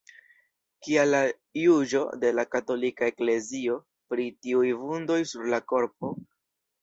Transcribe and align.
Kia 0.85 1.01
la 1.09 1.17
juĝo 1.63 1.99
de 2.23 2.31
la 2.37 2.45
Katolika 2.55 3.09
Eklezio 3.13 3.77
pri 4.13 4.25
tiuj 4.47 4.67
vundoj 4.79 5.19
sur 5.33 5.51
la 5.55 5.61
korpo? 5.73 6.11